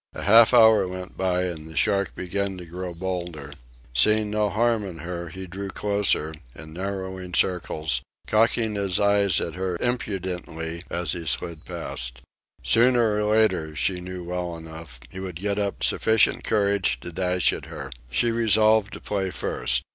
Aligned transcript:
A 0.15 0.23
half 0.23 0.51
hour 0.51 0.87
went 0.87 1.15
by, 1.15 1.43
and 1.43 1.67
the 1.69 1.77
shark 1.77 2.15
began 2.15 2.57
to 2.57 2.65
grow 2.65 2.95
bolder. 2.95 3.53
Seeing 3.93 4.31
no 4.31 4.49
harm 4.49 4.83
in 4.83 4.97
her 4.97 5.27
he 5.29 5.45
drew 5.45 5.69
closer, 5.69 6.33
in 6.55 6.73
narrowing 6.73 7.35
circles, 7.35 8.01
cocking 8.25 8.73
his 8.73 8.99
eyes 8.99 9.39
at 9.39 9.53
her 9.53 9.77
impudently 9.79 10.81
as 10.89 11.11
he 11.11 11.27
slid 11.27 11.65
past. 11.65 12.23
Sooner 12.63 13.17
or 13.17 13.31
later, 13.31 13.75
she 13.75 14.01
knew 14.01 14.23
well 14.23 14.57
enough, 14.57 14.99
he 15.11 15.19
would 15.19 15.35
get 15.35 15.59
up 15.59 15.83
sufficient 15.83 16.43
courage 16.43 16.99
to 17.01 17.11
dash 17.11 17.53
at 17.53 17.65
her. 17.67 17.91
She 18.09 18.31
resolved 18.31 18.93
to 18.93 18.99
play 18.99 19.29
first. 19.29 19.83